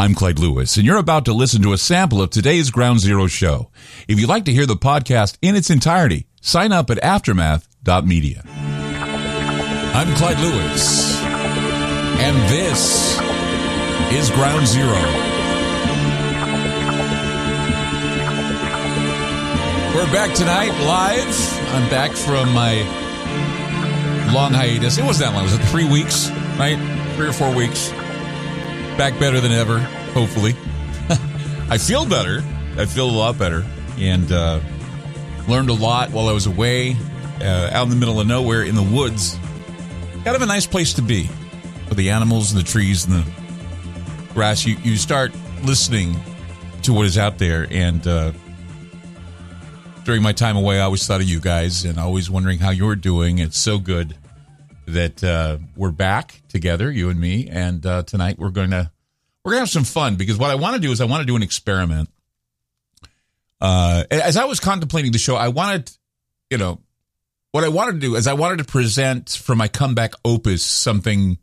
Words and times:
I'm 0.00 0.14
Clyde 0.14 0.38
Lewis, 0.38 0.78
and 0.78 0.86
you're 0.86 0.96
about 0.96 1.26
to 1.26 1.34
listen 1.34 1.60
to 1.60 1.74
a 1.74 1.76
sample 1.76 2.22
of 2.22 2.30
today's 2.30 2.70
Ground 2.70 3.00
Zero 3.00 3.26
show. 3.26 3.70
If 4.08 4.18
you'd 4.18 4.30
like 4.30 4.46
to 4.46 4.50
hear 4.50 4.64
the 4.64 4.74
podcast 4.74 5.36
in 5.42 5.54
its 5.54 5.68
entirety, 5.68 6.26
sign 6.40 6.72
up 6.72 6.88
at 6.88 6.96
aftermath.media. 7.02 8.42
I'm 9.92 10.16
Clyde 10.16 10.40
Lewis, 10.40 11.20
and 11.22 12.34
this 12.48 13.20
is 14.10 14.30
Ground 14.30 14.66
Zero. 14.66 14.88
We're 19.94 20.10
back 20.10 20.34
tonight 20.34 20.72
live. 20.86 21.74
I'm 21.74 21.90
back 21.90 22.12
from 22.12 22.54
my 22.54 22.76
long 24.32 24.54
hiatus. 24.54 24.96
It 24.96 25.04
wasn't 25.04 25.30
that 25.30 25.34
long. 25.34 25.44
Was 25.44 25.52
it 25.52 25.62
three 25.64 25.86
weeks? 25.86 26.30
Right? 26.58 26.78
Three 27.16 27.28
or 27.28 27.34
four 27.34 27.54
weeks. 27.54 27.92
Back 29.00 29.18
better 29.18 29.40
than 29.40 29.50
ever, 29.50 29.78
hopefully. 30.12 30.54
I 31.70 31.78
feel 31.78 32.04
better. 32.04 32.44
I 32.76 32.84
feel 32.84 33.08
a 33.08 33.10
lot 33.10 33.38
better. 33.38 33.64
And 33.96 34.30
uh, 34.30 34.60
learned 35.48 35.70
a 35.70 35.72
lot 35.72 36.10
while 36.10 36.28
I 36.28 36.32
was 36.32 36.44
away, 36.44 36.98
uh, 37.40 37.70
out 37.72 37.84
in 37.84 37.88
the 37.88 37.96
middle 37.96 38.20
of 38.20 38.26
nowhere 38.26 38.62
in 38.62 38.74
the 38.74 38.82
woods. 38.82 39.38
Kind 40.22 40.36
of 40.36 40.42
a 40.42 40.46
nice 40.46 40.66
place 40.66 40.92
to 40.92 41.02
be 41.02 41.30
for 41.88 41.94
the 41.94 42.10
animals 42.10 42.52
and 42.52 42.60
the 42.60 42.64
trees 42.70 43.06
and 43.06 43.24
the 43.24 43.32
grass. 44.34 44.66
You, 44.66 44.76
you 44.82 44.98
start 44.98 45.32
listening 45.62 46.14
to 46.82 46.92
what 46.92 47.06
is 47.06 47.16
out 47.16 47.38
there. 47.38 47.68
And 47.70 48.06
uh, 48.06 48.32
during 50.04 50.20
my 50.20 50.32
time 50.32 50.58
away, 50.58 50.78
I 50.78 50.82
always 50.82 51.06
thought 51.06 51.22
of 51.22 51.26
you 51.26 51.40
guys 51.40 51.86
and 51.86 51.98
always 51.98 52.30
wondering 52.30 52.58
how 52.58 52.68
you're 52.68 52.96
doing. 52.96 53.38
It's 53.38 53.58
so 53.58 53.78
good 53.78 54.14
that 54.90 55.24
uh, 55.24 55.58
we're 55.76 55.90
back 55.90 56.40
together, 56.48 56.90
you 56.90 57.08
and 57.08 57.20
me, 57.20 57.48
and 57.48 57.84
uh, 57.84 58.02
tonight 58.02 58.38
we're 58.38 58.50
going 58.50 58.70
to 58.70 58.90
we're 59.44 59.52
to 59.52 59.58
have 59.58 59.70
some 59.70 59.84
fun 59.84 60.16
because 60.16 60.38
what 60.38 60.50
I 60.50 60.54
want 60.56 60.76
to 60.76 60.80
do 60.80 60.92
is 60.92 61.00
I 61.00 61.06
want 61.06 61.22
to 61.22 61.26
do 61.26 61.36
an 61.36 61.42
experiment. 61.42 62.10
Uh, 63.60 64.04
as 64.10 64.36
I 64.36 64.44
was 64.44 64.60
contemplating 64.60 65.12
the 65.12 65.18
show, 65.18 65.36
I 65.36 65.48
wanted, 65.48 65.90
you 66.50 66.58
know, 66.58 66.80
what 67.52 67.64
I 67.64 67.68
wanted 67.68 67.92
to 67.92 67.98
do 67.98 68.16
is 68.16 68.26
I 68.26 68.34
wanted 68.34 68.58
to 68.58 68.64
present 68.64 69.30
for 69.30 69.54
my 69.54 69.68
comeback 69.68 70.12
opus 70.24 70.64
something 70.64 71.38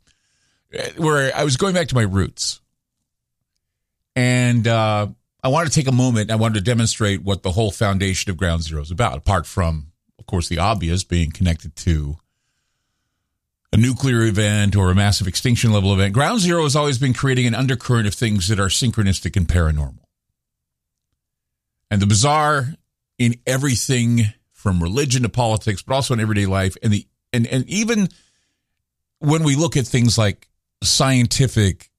uh, 0.78 0.84
where 0.98 1.36
I 1.36 1.44
was 1.44 1.58
going 1.58 1.74
back 1.74 1.88
to 1.90 1.96
my 1.96 2.04
roots, 2.04 2.62
and 4.16 4.68
uh, 4.68 5.08
I 5.44 5.48
wanted 5.50 5.72
to 5.72 5.76
take 5.76 5.88
a 5.88 5.92
moment. 5.92 6.32
I 6.32 6.36
wanted 6.36 6.56
to 6.56 6.62
demonstrate 6.62 7.24
what 7.24 7.44
the 7.44 7.52
whole 7.52 7.72
foundation 7.72 8.32
of 8.32 8.38
Ground 8.38 8.64
Zero 8.64 8.82
is 8.82 8.92
about, 8.92 9.18
apart 9.18 9.46
from, 9.46 9.92
of 10.18 10.26
course, 10.26 10.48
the 10.48 10.60
obvious 10.60 11.04
being 11.04 11.32
connected 11.32 11.76
to 11.78 12.18
a 13.74 13.78
nuclear 13.78 14.24
event 14.24 14.76
or 14.76 14.90
a 14.90 14.96
massive 14.96 15.28
extinction 15.28 15.72
level 15.72 15.94
event, 15.94 16.14
Ground 16.14 16.40
Zero 16.40 16.64
has 16.64 16.76
always 16.76 16.98
been 16.98 17.14
creating 17.14 17.48
an 17.48 17.56
undercurrent 17.56 18.08
of 18.08 18.14
things 18.14 18.48
that 18.48 18.60
are 18.60 18.68
synchronistic 18.68 19.36
and 19.36 19.48
paranormal. 19.48 20.04
And 21.90 22.02
the 22.02 22.08
bizarre 22.08 22.74
in 23.18 23.36
everything 23.46 24.34
from 24.54 24.82
religion 24.82 25.24
to 25.24 25.30
politics, 25.30 25.82
but 25.82 25.96
also 25.96 26.14
in 26.14 26.20
everyday 26.20 26.46
life, 26.46 26.76
and 26.82 26.92
the 26.92 27.08
and, 27.34 27.46
and 27.48 27.68
even 27.70 28.10
when 29.20 29.44
we 29.44 29.56
look 29.56 29.76
at 29.78 29.86
things 29.86 30.18
like 30.18 30.48
scientific 30.84 31.90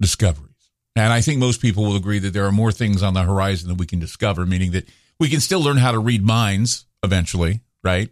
discoveries. 0.00 0.48
And 0.94 1.12
I 1.12 1.20
think 1.20 1.38
most 1.38 1.60
people 1.60 1.84
will 1.84 1.96
agree 1.96 2.18
that 2.18 2.32
there 2.32 2.46
are 2.46 2.52
more 2.52 2.72
things 2.72 3.02
on 3.02 3.14
the 3.14 3.22
horizon 3.22 3.68
that 3.68 3.78
we 3.78 3.86
can 3.86 3.98
discover, 3.98 4.44
meaning 4.44 4.72
that 4.72 4.88
we 5.18 5.28
can 5.28 5.40
still 5.40 5.62
learn 5.62 5.78
how 5.78 5.92
to 5.92 5.98
read 5.98 6.24
minds 6.24 6.86
eventually, 7.02 7.60
right? 7.82 8.10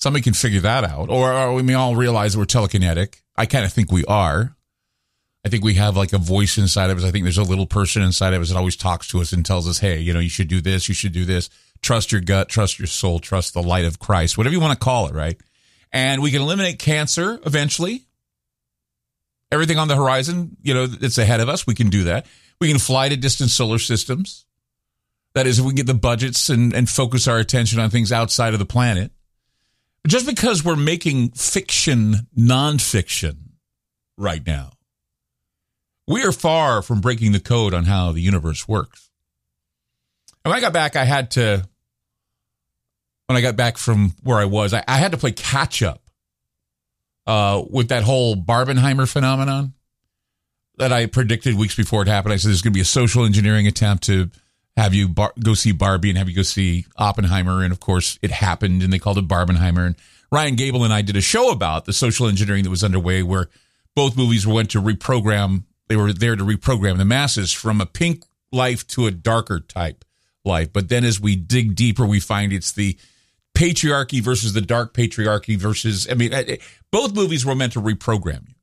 Somebody 0.00 0.22
can 0.22 0.34
figure 0.34 0.60
that 0.60 0.84
out. 0.84 1.10
Or, 1.10 1.52
we 1.52 1.62
may 1.62 1.74
all 1.74 1.94
realize 1.94 2.36
we're 2.36 2.44
telekinetic. 2.44 3.20
I 3.36 3.46
kind 3.46 3.64
of 3.64 3.72
think 3.72 3.92
we 3.92 4.04
are. 4.06 4.56
I 5.44 5.48
think 5.48 5.62
we 5.64 5.74
have 5.74 5.96
like 5.96 6.12
a 6.12 6.18
voice 6.18 6.58
inside 6.58 6.90
of 6.90 6.98
us. 6.98 7.04
I 7.04 7.10
think 7.10 7.24
there's 7.24 7.38
a 7.38 7.42
little 7.42 7.66
person 7.66 8.02
inside 8.02 8.34
of 8.34 8.42
us 8.42 8.48
that 8.48 8.56
always 8.56 8.76
talks 8.76 9.08
to 9.08 9.20
us 9.20 9.32
and 9.32 9.44
tells 9.44 9.68
us, 9.68 9.78
hey, 9.78 9.98
you 9.98 10.12
know, 10.12 10.20
you 10.20 10.28
should 10.28 10.48
do 10.48 10.60
this, 10.60 10.88
you 10.88 10.94
should 10.94 11.12
do 11.12 11.24
this. 11.24 11.48
Trust 11.82 12.12
your 12.12 12.20
gut, 12.20 12.48
trust 12.48 12.78
your 12.78 12.86
soul, 12.86 13.18
trust 13.20 13.54
the 13.54 13.62
light 13.62 13.86
of 13.86 13.98
Christ, 13.98 14.36
whatever 14.36 14.52
you 14.52 14.60
want 14.60 14.78
to 14.78 14.84
call 14.84 15.06
it, 15.06 15.14
right? 15.14 15.40
And 15.92 16.22
we 16.22 16.30
can 16.30 16.42
eliminate 16.42 16.78
cancer 16.78 17.40
eventually. 17.46 18.06
Everything 19.50 19.78
on 19.78 19.88
the 19.88 19.96
horizon, 19.96 20.56
you 20.62 20.74
know, 20.74 20.86
it's 21.00 21.18
ahead 21.18 21.40
of 21.40 21.48
us. 21.48 21.66
We 21.66 21.74
can 21.74 21.88
do 21.88 22.04
that. 22.04 22.26
We 22.60 22.68
can 22.68 22.78
fly 22.78 23.08
to 23.08 23.16
distant 23.16 23.50
solar 23.50 23.78
systems. 23.78 24.44
That 25.34 25.46
is, 25.46 25.58
if 25.58 25.64
we 25.64 25.72
get 25.72 25.86
the 25.86 25.94
budgets 25.94 26.50
and, 26.50 26.74
and 26.74 26.88
focus 26.88 27.26
our 27.26 27.38
attention 27.38 27.80
on 27.80 27.90
things 27.90 28.12
outside 28.12 28.52
of 28.52 28.58
the 28.58 28.66
planet 28.66 29.10
just 30.06 30.26
because 30.26 30.64
we're 30.64 30.76
making 30.76 31.30
fiction 31.30 32.26
nonfiction 32.36 33.36
right 34.16 34.44
now, 34.46 34.72
we 36.06 36.24
are 36.24 36.32
far 36.32 36.82
from 36.82 37.00
breaking 37.00 37.32
the 37.32 37.40
code 37.40 37.74
on 37.74 37.84
how 37.84 38.12
the 38.12 38.20
universe 38.20 38.66
works. 38.66 39.10
And 40.44 40.50
when 40.50 40.58
I 40.58 40.60
got 40.60 40.72
back, 40.72 40.96
I 40.96 41.04
had 41.04 41.32
to, 41.32 41.68
when 43.26 43.36
I 43.36 43.40
got 43.40 43.56
back 43.56 43.76
from 43.76 44.14
where 44.22 44.38
I 44.38 44.46
was, 44.46 44.72
I, 44.72 44.82
I 44.88 44.96
had 44.96 45.12
to 45.12 45.18
play 45.18 45.32
catch 45.32 45.82
up 45.82 46.02
uh, 47.26 47.62
with 47.68 47.88
that 47.88 48.02
whole 48.02 48.34
Barbenheimer 48.34 49.08
phenomenon 49.08 49.74
that 50.78 50.92
I 50.92 51.06
predicted 51.06 51.56
weeks 51.56 51.76
before 51.76 52.02
it 52.02 52.08
happened. 52.08 52.32
I 52.32 52.36
said 52.36 52.48
there's 52.48 52.62
going 52.62 52.72
to 52.72 52.76
be 52.76 52.80
a 52.80 52.86
social 52.86 53.24
engineering 53.24 53.66
attempt 53.66 54.04
to 54.04 54.30
have 54.80 54.94
you 54.94 55.08
bar- 55.10 55.34
go 55.44 55.52
see 55.52 55.72
Barbie 55.72 56.08
and 56.08 56.16
have 56.16 56.30
you 56.30 56.34
go 56.34 56.40
see 56.40 56.86
Oppenheimer. 56.96 57.62
And 57.62 57.70
of 57.70 57.80
course, 57.80 58.18
it 58.22 58.30
happened 58.30 58.82
and 58.82 58.90
they 58.90 58.98
called 58.98 59.18
it 59.18 59.28
Barbenheimer. 59.28 59.86
And 59.86 59.96
Ryan 60.32 60.56
Gable 60.56 60.84
and 60.84 60.92
I 60.92 61.02
did 61.02 61.16
a 61.16 61.20
show 61.20 61.50
about 61.50 61.84
the 61.84 61.92
social 61.92 62.26
engineering 62.26 62.64
that 62.64 62.70
was 62.70 62.82
underway 62.82 63.22
where 63.22 63.50
both 63.94 64.16
movies 64.16 64.46
went 64.46 64.70
to 64.70 64.80
reprogram, 64.80 65.64
they 65.88 65.96
were 65.96 66.14
there 66.14 66.34
to 66.34 66.42
reprogram 66.42 66.96
the 66.96 67.04
masses 67.04 67.52
from 67.52 67.82
a 67.82 67.86
pink 67.86 68.24
life 68.52 68.86
to 68.88 69.06
a 69.06 69.10
darker 69.10 69.60
type 69.60 70.02
life. 70.46 70.72
But 70.72 70.88
then 70.88 71.04
as 71.04 71.20
we 71.20 71.36
dig 71.36 71.74
deeper, 71.74 72.06
we 72.06 72.18
find 72.18 72.50
it's 72.50 72.72
the 72.72 72.96
patriarchy 73.54 74.22
versus 74.22 74.54
the 74.54 74.62
dark 74.62 74.94
patriarchy 74.94 75.58
versus, 75.58 76.08
I 76.10 76.14
mean, 76.14 76.32
both 76.90 77.14
movies 77.14 77.44
were 77.44 77.54
meant 77.54 77.74
to 77.74 77.82
reprogram 77.82 78.48
you. 78.48 78.54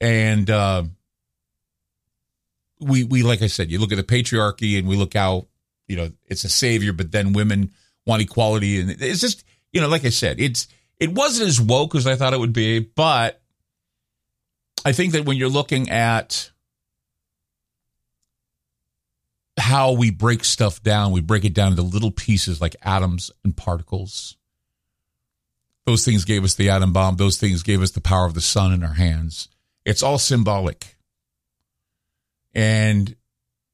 And, 0.00 0.48
uh, 0.48 0.84
we 2.82 3.04
we 3.04 3.22
like 3.22 3.42
I 3.42 3.46
said, 3.46 3.70
you 3.70 3.78
look 3.78 3.92
at 3.92 3.96
the 3.96 4.02
patriarchy 4.02 4.78
and 4.78 4.88
we 4.88 4.96
look 4.96 5.14
how 5.14 5.46
you 5.88 5.96
know 5.96 6.10
it's 6.26 6.44
a 6.44 6.48
savior, 6.48 6.92
but 6.92 7.12
then 7.12 7.32
women 7.32 7.72
want 8.06 8.22
equality, 8.22 8.80
and 8.80 8.90
it's 8.90 9.20
just 9.20 9.44
you 9.72 9.80
know, 9.80 9.88
like 9.88 10.04
I 10.04 10.10
said, 10.10 10.40
it's 10.40 10.68
it 10.98 11.12
wasn't 11.12 11.48
as 11.48 11.60
woke 11.60 11.94
as 11.94 12.06
I 12.06 12.16
thought 12.16 12.34
it 12.34 12.40
would 12.40 12.52
be, 12.52 12.80
but 12.80 13.40
I 14.84 14.92
think 14.92 15.12
that 15.12 15.24
when 15.24 15.36
you're 15.36 15.48
looking 15.48 15.90
at 15.90 16.50
how 19.58 19.92
we 19.92 20.10
break 20.10 20.44
stuff 20.44 20.82
down, 20.82 21.12
we 21.12 21.20
break 21.20 21.44
it 21.44 21.54
down 21.54 21.72
into 21.72 21.82
little 21.82 22.10
pieces 22.10 22.60
like 22.60 22.76
atoms 22.82 23.30
and 23.44 23.56
particles. 23.56 24.36
Those 25.86 26.04
things 26.04 26.24
gave 26.24 26.44
us 26.44 26.54
the 26.54 26.70
atom 26.70 26.92
bomb. 26.92 27.16
Those 27.16 27.38
things 27.38 27.62
gave 27.62 27.82
us 27.82 27.90
the 27.90 28.00
power 28.00 28.24
of 28.24 28.34
the 28.34 28.40
sun 28.40 28.72
in 28.72 28.84
our 28.84 28.94
hands. 28.94 29.48
It's 29.84 30.02
all 30.02 30.18
symbolic. 30.18 30.96
And 32.54 33.14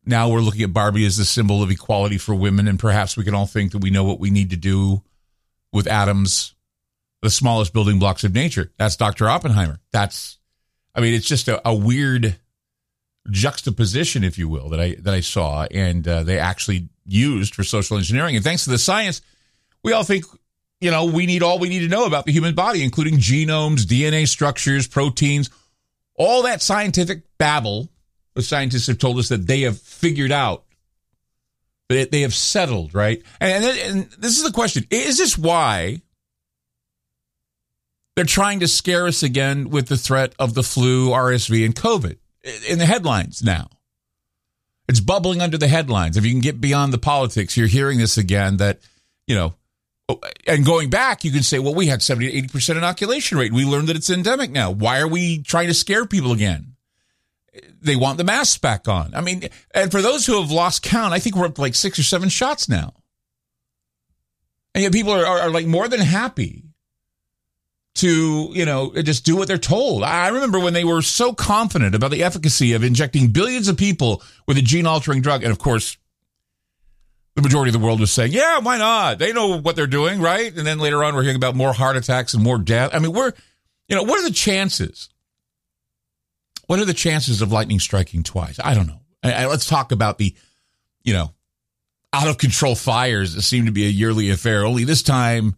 now 0.05 0.31
we're 0.31 0.41
looking 0.41 0.63
at 0.63 0.73
Barbie 0.73 1.07
as 1.07 1.17
the 1.17 1.25
symbol 1.25 1.63
of 1.63 1.71
equality 1.71 2.19
for 2.19 2.35
women. 2.35 2.69
And 2.69 2.79
perhaps 2.79 3.17
we 3.17 3.25
can 3.25 3.35
all 3.35 3.47
think 3.47 3.73
that 3.73 3.83
we 3.83 3.91
know 3.91 4.05
what 4.05 4.21
we 4.21 4.31
need 4.31 4.51
to 4.51 4.57
do 4.57 5.03
with 5.73 5.87
atoms, 5.87 6.55
the 7.23 7.31
smallest 7.31 7.73
building 7.73 7.99
blocks 7.99 8.25
of 8.25 8.35
nature. 8.35 8.73
That's 8.79 8.97
Dr. 8.97 9.29
Oppenheimer. 9.29 9.81
That's, 9.93 10.39
I 10.95 11.01
mean, 11.01 11.15
it's 11.15 11.27
just 11.27 11.49
a, 11.49 11.67
a 11.69 11.75
weird 11.75 12.37
juxtaposition, 13.31 14.25
if 14.25 14.39
you 14.39 14.49
will, 14.49 14.71
that 14.71 14.81
I 14.81 14.97
that 15.01 15.15
I 15.15 15.21
saw, 15.21 15.67
and 15.71 16.07
uh, 16.07 16.23
they 16.23 16.39
actually 16.39 16.89
used 17.05 17.55
for 17.55 17.65
social 17.65 17.97
engineering. 17.97 18.37
And 18.37 18.45
thanks 18.45 18.65
to 18.65 18.71
the 18.71 18.79
science, 18.79 19.21
we 19.83 19.93
all 19.93 20.05
think, 20.05 20.25
you 20.81 20.91
know, 20.91 21.07
we 21.07 21.27
need 21.27 21.43
all 21.43 21.59
we 21.59 21.69
need 21.69 21.81
to 21.81 21.89
know 21.89 22.07
about 22.07 22.25
the 22.25 22.33
human 22.33 22.55
body, 22.55 22.83
including 22.83 23.19
genomes, 23.19 23.81
DNA 23.81 24.27
structures, 24.27 24.87
proteins, 24.87 25.51
all 26.15 26.43
that 26.43 26.63
scientific 26.63 27.23
babble 27.39 27.89
scientists 28.43 28.87
have 28.87 28.99
told 28.99 29.19
us 29.19 29.29
that 29.29 29.47
they 29.47 29.63
have 29.63 29.79
figured 29.79 30.33
out 30.33 30.65
that 31.89 32.13
they 32.13 32.21
have 32.21 32.35
settled, 32.35 32.95
right? 32.95 33.23
And, 33.41 33.65
and 33.65 34.11
this 34.19 34.37
is 34.37 34.45
the 34.45 34.53
question: 34.53 34.85
Is 34.91 35.19
this 35.19 35.39
why 35.39 36.03
they're 38.15 38.25
trying 38.25 38.61
to 38.61 38.69
scare 38.69 39.07
us 39.07 39.23
again 39.23 39.71
with 39.71 39.89
the 39.89 39.97
threat 39.97 40.35
of 40.39 40.55
the 40.55 40.63
flu, 40.63 41.11
RSV, 41.11 41.65
and 41.65 41.75
COVID 41.75 42.19
in 42.69 42.79
the 42.79 42.87
headlines 42.87 43.43
now? 43.43 43.69
It's 44.89 45.01
bubbling 45.01 45.43
under 45.43 45.59
the 45.59 45.69
headlines. 45.69 46.17
If 46.17 46.25
you 46.25 46.33
can 46.33 46.41
get 46.41 46.61
beyond 46.61 46.93
the 46.93 46.99
politics, 46.99 47.57
you're 47.57 47.67
hearing 47.67 47.99
this 47.99 48.17
again 48.17 48.57
that, 48.57 48.81
you 49.27 49.35
know, 49.35 49.55
oh, 50.09 50.19
and 50.47 50.65
going 50.65 50.89
back, 50.89 51.25
you 51.25 51.31
can 51.31 51.43
say, 51.43 51.59
well, 51.59 51.75
we 51.75 51.89
had 51.89 52.03
70 52.03 52.31
to 52.31 52.49
80% 52.49 52.79
inoculation 52.79 53.37
rate. 53.37 53.53
We 53.53 53.67
learned 53.67 53.89
that 53.89 53.97
it's 53.97 54.09
endemic 54.09 54.51
now. 54.51 54.71
Why 54.71 55.01
are 55.01 55.09
we 55.09 55.43
trying 55.43 55.69
to 55.69 55.75
scare 55.75 56.07
people 56.07 56.33
again? 56.33 56.78
They 57.81 57.97
want 57.97 58.19
the 58.19 58.25
masks 58.25 58.59
back 58.59 58.89
on. 58.89 59.15
I 59.15 59.21
mean, 59.21 59.49
and 59.75 59.91
for 59.91 60.03
those 60.03 60.27
who 60.27 60.41
have 60.41 60.51
lost 60.51 60.83
count, 60.83 61.13
I 61.13 61.19
think 61.19 61.37
we're 61.37 61.47
up 61.47 61.59
like 61.59 61.75
six 61.75 61.99
or 61.99 62.03
seven 62.03 62.29
shots 62.29 62.69
now. 62.69 62.95
And 64.75 64.83
yet 64.83 64.93
people 64.93 65.13
are, 65.13 65.25
are, 65.25 65.39
are 65.41 65.51
like 65.51 65.67
more 65.67 65.89
than 65.89 66.01
happy 66.01 66.65
to, 67.97 68.51
you 68.53 68.65
know, 68.65 68.93
just 69.03 69.25
do 69.25 69.37
what 69.37 69.49
they're 69.49 69.59
told. 69.59 70.05
I 70.05 70.29
remember 70.29 70.61
when 70.61 70.73
they 70.73 70.85
were 70.85 71.03
so 71.03 71.33
confident 71.33 71.95
about 71.95 72.13
the 72.13 72.23
efficacy 72.23 72.75
of 72.75 72.85
injecting 72.85 73.29
billions 73.29 73.67
of 73.67 73.77
people 73.77 74.23
with 74.47 74.57
a 74.57 74.63
gene 74.63 74.87
altering 74.87 75.21
drug. 75.21 75.43
And 75.43 75.51
of 75.51 75.59
course, 75.59 75.97
the 77.35 77.43
majority 77.43 77.71
of 77.71 77.73
the 77.81 77.85
world 77.85 78.01
was 78.01 78.13
saying, 78.13 78.33
yeah, 78.33 78.59
why 78.61 78.79
not? 78.79 79.19
They 79.19 79.33
know 79.33 79.61
what 79.61 79.75
they're 79.75 79.87
doing, 79.87 80.21
right? 80.21 80.57
And 80.57 80.67
then 80.67 80.79
later 80.79 81.03
on, 81.03 81.15
we're 81.15 81.23
hearing 81.23 81.37
about 81.37 81.57
more 81.57 81.73
heart 81.73 81.97
attacks 81.97 82.35
and 82.35 82.43
more 82.43 82.59
death. 82.59 82.91
I 82.93 82.99
mean, 82.99 83.13
we're, 83.13 83.33
you 83.89 83.97
know, 83.97 84.03
what 84.03 84.21
are 84.21 84.29
the 84.29 84.35
chances? 84.35 85.09
What 86.69 86.79
are 86.79 86.85
the 86.85 86.95
chances 86.95 87.41
of 87.41 87.51
lightning 87.51 87.81
striking 87.81 88.23
twice? 88.23 88.61
I 88.63 88.75
don't 88.75 88.87
know. 88.87 89.01
let's 89.25 89.67
talk 89.67 89.91
about 89.91 90.19
the, 90.19 90.37
you 91.03 91.15
know, 91.15 91.33
out 92.13 92.29
of 92.29 92.37
control 92.37 92.75
fires 92.75 93.35
that 93.35 93.43
seem 93.43 93.65
to 93.65 93.73
be 93.73 93.87
a 93.87 93.91
yearly 93.91 94.29
affair. 94.29 94.67
Only 94.67 94.85
this 94.85 95.03
time, 95.03 95.57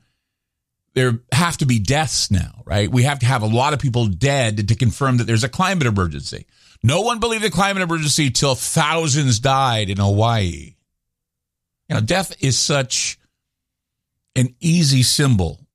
there 0.94 1.18
have 1.32 1.56
to 1.58 1.66
be 1.66 1.80
deaths 1.80 2.30
now, 2.30 2.62
right? 2.64 2.88
We 2.88 3.02
have 3.02 3.18
to 3.18 3.26
have 3.26 3.42
a 3.42 3.48
lot 3.48 3.72
of 3.72 3.80
people 3.80 4.06
dead 4.06 4.68
to 4.68 4.74
confirm 4.76 5.16
that 5.16 5.24
there's 5.24 5.42
a 5.42 5.48
climate 5.48 5.88
emergency. 5.88 6.46
No 6.80 7.00
one 7.00 7.18
believed 7.18 7.42
the 7.42 7.50
climate 7.50 7.82
emergency 7.82 8.30
till 8.30 8.54
thousands 8.54 9.40
died 9.40 9.90
in 9.90 9.96
Hawaii. 9.96 10.76
You 11.88 11.96
know, 11.96 12.00
death 12.00 12.36
is 12.38 12.56
such 12.56 13.18
an 14.36 14.54
easy 14.60 15.02
symbol. 15.02 15.66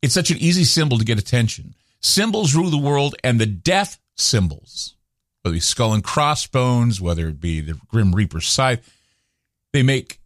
It's 0.00 0.14
such 0.14 0.30
an 0.30 0.38
easy 0.38 0.64
symbol 0.64 0.96
to 0.96 1.04
get 1.04 1.18
attention. 1.18 1.74
Symbols 2.02 2.54
rule 2.54 2.70
the 2.70 2.78
world, 2.78 3.14
and 3.22 3.40
the 3.40 3.46
death 3.46 3.98
symbols, 4.16 4.96
whether 5.42 5.54
it 5.54 5.56
be 5.56 5.60
skull 5.60 5.94
and 5.94 6.02
crossbones, 6.02 7.00
whether 7.00 7.28
it 7.28 7.40
be 7.40 7.60
the 7.60 7.78
Grim 7.88 8.14
Reaper's 8.14 8.48
scythe, 8.48 8.88
they 9.72 9.82
make 9.82 10.18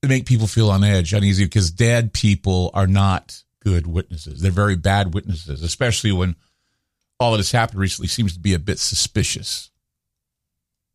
they 0.00 0.08
make 0.08 0.26
people 0.26 0.48
feel 0.48 0.70
on 0.70 0.82
edge, 0.82 1.12
uneasy, 1.12 1.44
because 1.44 1.70
dead 1.70 2.12
people 2.12 2.70
are 2.74 2.88
not 2.88 3.42
good 3.60 3.86
witnesses. 3.86 4.40
They're 4.40 4.50
very 4.50 4.74
bad 4.74 5.14
witnesses, 5.14 5.62
especially 5.62 6.10
when 6.10 6.34
all 7.20 7.30
that 7.32 7.38
has 7.38 7.52
happened 7.52 7.78
recently 7.78 8.08
seems 8.08 8.34
to 8.34 8.40
be 8.40 8.52
a 8.52 8.58
bit 8.58 8.80
suspicious. 8.80 9.70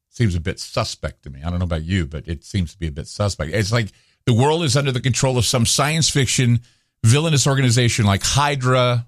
Seems 0.09 0.35
a 0.35 0.41
bit 0.41 0.59
suspect 0.59 1.23
to 1.23 1.29
me. 1.29 1.41
I 1.41 1.49
don't 1.49 1.59
know 1.59 1.65
about 1.65 1.83
you, 1.83 2.05
but 2.05 2.27
it 2.27 2.43
seems 2.43 2.73
to 2.73 2.79
be 2.79 2.87
a 2.87 2.91
bit 2.91 3.07
suspect. 3.07 3.53
It's 3.53 3.71
like 3.71 3.91
the 4.25 4.33
world 4.33 4.63
is 4.63 4.75
under 4.75 4.91
the 4.91 4.99
control 4.99 5.37
of 5.37 5.45
some 5.45 5.65
science 5.65 6.09
fiction 6.09 6.61
villainous 7.03 7.47
organization 7.47 8.05
like 8.05 8.23
Hydra 8.23 9.07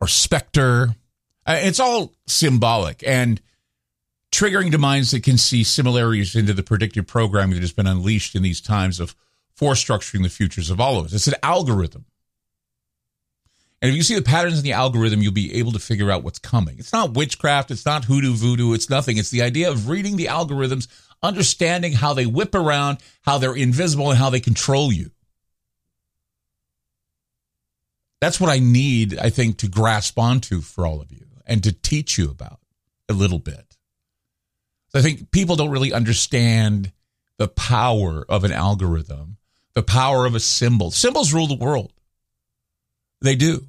or 0.00 0.08
Spectre. 0.08 0.94
Uh, 1.46 1.58
it's 1.60 1.80
all 1.80 2.14
symbolic. 2.26 3.02
And 3.06 3.40
triggering 4.32 4.70
to 4.70 4.78
minds 4.78 5.10
that 5.10 5.22
can 5.22 5.38
see 5.38 5.64
similarities 5.64 6.36
into 6.36 6.52
the 6.52 6.62
predictive 6.62 7.06
programming 7.06 7.54
that 7.54 7.62
has 7.62 7.72
been 7.72 7.86
unleashed 7.86 8.34
in 8.34 8.42
these 8.42 8.60
times 8.60 9.00
of 9.00 9.14
force 9.54 9.84
structuring 9.84 10.22
the 10.22 10.28
futures 10.28 10.70
of 10.70 10.80
all 10.80 10.98
of 10.98 11.06
us. 11.06 11.12
It's 11.12 11.28
an 11.28 11.34
algorithm. 11.42 12.04
And 13.82 13.90
if 13.90 13.96
you 13.96 14.02
see 14.02 14.14
the 14.14 14.22
patterns 14.22 14.58
in 14.58 14.64
the 14.64 14.72
algorithm, 14.72 15.22
you'll 15.22 15.32
be 15.32 15.54
able 15.54 15.72
to 15.72 15.78
figure 15.78 16.10
out 16.10 16.22
what's 16.22 16.38
coming. 16.38 16.78
It's 16.78 16.92
not 16.92 17.14
witchcraft, 17.14 17.70
it's 17.70 17.86
not 17.86 18.04
hoodoo 18.04 18.34
voodoo, 18.34 18.74
it's 18.74 18.90
nothing. 18.90 19.16
It's 19.16 19.30
the 19.30 19.42
idea 19.42 19.70
of 19.70 19.88
reading 19.88 20.16
the 20.16 20.26
algorithms, 20.26 20.86
understanding 21.22 21.94
how 21.94 22.12
they 22.12 22.26
whip 22.26 22.54
around, 22.54 22.98
how 23.22 23.38
they're 23.38 23.54
invisible, 23.56 24.10
and 24.10 24.18
how 24.18 24.28
they 24.28 24.40
control 24.40 24.92
you. 24.92 25.10
That's 28.20 28.40
what 28.40 28.50
I 28.50 28.58
need, 28.58 29.18
I 29.18 29.30
think, 29.30 29.58
to 29.58 29.68
grasp 29.68 30.18
onto 30.18 30.60
for 30.60 30.86
all 30.86 31.00
of 31.00 31.10
you 31.10 31.26
and 31.46 31.62
to 31.64 31.72
teach 31.72 32.18
you 32.18 32.30
about 32.30 32.60
a 33.08 33.12
little 33.12 33.38
bit. 33.38 33.76
I 34.94 35.02
think 35.02 35.30
people 35.30 35.56
don't 35.56 35.70
really 35.70 35.92
understand 35.92 36.92
the 37.38 37.48
power 37.48 38.24
of 38.28 38.44
an 38.44 38.52
algorithm, 38.52 39.38
the 39.74 39.82
power 39.82 40.26
of 40.26 40.34
a 40.34 40.40
symbol. 40.40 40.90
Symbols 40.90 41.32
rule 41.32 41.46
the 41.46 41.54
world. 41.54 41.92
They 43.22 43.36
do. 43.36 43.66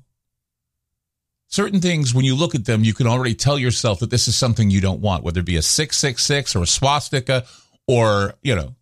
Certain 1.47 1.81
things, 1.81 2.13
when 2.13 2.25
you 2.25 2.35
look 2.35 2.55
at 2.55 2.65
them, 2.65 2.83
you 2.83 2.93
can 2.93 3.07
already 3.07 3.35
tell 3.35 3.59
yourself 3.59 3.99
that 3.99 4.09
this 4.09 4.27
is 4.27 4.35
something 4.35 4.69
you 4.69 4.81
don't 4.81 5.01
want, 5.01 5.23
whether 5.23 5.41
it 5.41 5.45
be 5.45 5.57
a 5.57 5.61
666 5.61 6.55
or 6.55 6.63
a 6.63 6.67
swastika 6.67 7.45
or, 7.87 8.35
you 8.41 8.55
know, 8.55 8.75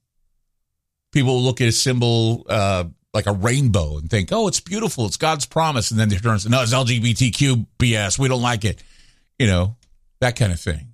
people 1.11 1.41
look 1.41 1.61
at 1.61 1.67
a 1.67 1.71
symbol 1.71 2.45
uh, 2.47 2.85
like 3.13 3.25
a 3.25 3.31
rainbow 3.31 3.97
and 3.97 4.09
think, 4.09 4.29
oh, 4.31 4.47
it's 4.47 4.59
beautiful. 4.59 5.05
It's 5.05 5.17
God's 5.17 5.45
promise. 5.45 5.91
And 5.91 5.99
then 5.99 6.09
they 6.09 6.17
turn 6.17 6.33
and 6.33 6.41
say, 6.41 6.49
no, 6.49 6.61
it's 6.61 6.73
LGBTQ 6.73 7.65
BS. 7.79 8.19
We 8.19 8.27
don't 8.27 8.41
like 8.41 8.65
it. 8.65 8.83
You 9.37 9.47
know, 9.47 9.77
that 10.19 10.35
kind 10.35 10.51
of 10.51 10.59
thing 10.59 10.89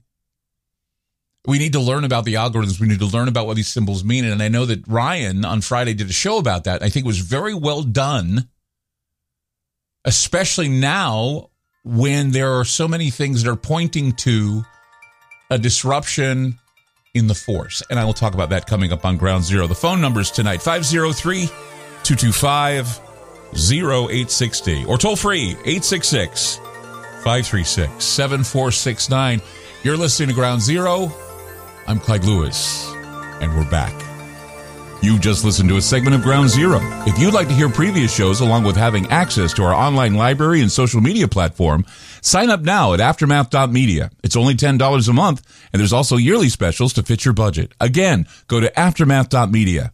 we 1.48 1.60
need 1.60 1.74
to 1.74 1.80
learn 1.80 2.04
about 2.04 2.26
the 2.26 2.36
algorithms. 2.36 2.80
We 2.80 2.88
need 2.88 3.00
to 3.00 3.06
learn 3.06 3.28
about 3.28 3.46
what 3.46 3.56
these 3.56 3.68
symbols 3.68 4.04
mean. 4.04 4.26
And 4.26 4.42
I 4.42 4.48
know 4.48 4.66
that 4.66 4.88
Ryan 4.88 5.46
on 5.46 5.62
Friday 5.62 5.94
did 5.94 6.10
a 6.10 6.14
show 6.14 6.38
about 6.38 6.64
that. 6.64 6.82
I 6.82 6.90
think 6.90 7.06
it 7.06 7.08
was 7.08 7.20
very 7.20 7.54
well 7.54 7.84
done, 7.84 8.50
especially 10.04 10.70
now 10.70 11.50
when 11.84 12.32
there 12.32 12.54
are 12.60 12.66
so 12.66 12.88
many 12.88 13.10
things 13.12 13.44
that 13.44 13.52
are 13.52 13.56
pointing 13.56 14.14
to 14.14 14.64
a 15.52 15.60
disruption 15.60 16.58
in 17.14 17.28
the 17.28 17.36
force. 17.36 17.84
And 17.90 18.00
I 18.00 18.06
will 18.06 18.14
talk 18.14 18.34
about 18.34 18.50
that 18.50 18.66
coming 18.66 18.92
up 18.92 19.06
on 19.06 19.18
Ground 19.18 19.44
Zero. 19.44 19.68
The 19.68 19.76
phone 19.76 20.02
numbers 20.02 20.32
tonight 20.32 20.62
503 20.62 21.48
225 22.06 23.02
0860 23.56 24.86
or 24.86 24.98
toll 24.98 25.16
free 25.16 25.50
866 25.66 26.58
536 27.24 28.04
7469. 28.04 29.42
You're 29.84 29.98
listening 29.98 30.30
to 30.30 30.36
Ground 30.36 30.62
Zero. 30.62 31.12
I'm 31.88 32.00
Clyde 32.00 32.24
Lewis, 32.24 32.88
and 33.42 33.56
we're 33.56 33.70
back. 33.70 33.94
You 35.02 35.20
just 35.20 35.44
listened 35.44 35.70
to 35.70 35.78
a 35.78 35.82
segment 35.82 36.16
of 36.16 36.22
Ground 36.22 36.50
Zero. 36.50 36.80
If 37.06 37.20
you'd 37.20 37.34
like 37.34 37.48
to 37.48 37.54
hear 37.54 37.70
previous 37.70 38.14
shows 38.14 38.40
along 38.42 38.64
with 38.64 38.76
having 38.76 39.08
access 39.08 39.54
to 39.54 39.64
our 39.64 39.74
online 39.74 40.16
library 40.16 40.62
and 40.62 40.72
social 40.72 41.02
media 41.02 41.28
platform, 41.28 41.86
sign 42.22 42.50
up 42.50 42.62
now 42.62 42.94
at 42.94 43.00
aftermath.media. 43.00 44.12
It's 44.24 44.36
only 44.36 44.56
$10 44.56 45.10
a 45.10 45.14
month, 45.14 45.68
and 45.72 45.80
there's 45.80 45.94
also 45.94 46.18
yearly 46.18 46.50
specials 46.50 46.94
to 46.94 47.04
fit 47.04 47.26
your 47.26 47.34
budget. 47.34 47.74
Again, 47.80 48.28
go 48.48 48.60
to 48.60 48.72
aftermath.media. 48.72 49.94